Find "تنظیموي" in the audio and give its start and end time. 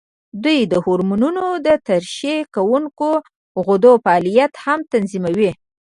4.91-5.51